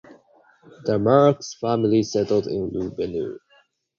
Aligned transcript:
The 0.85 0.97
Marx 0.97 1.53
family 1.59 2.01
settled 2.01 2.47
in 2.47 2.69
Rue 2.71 2.89
Vaneau. 2.89 3.37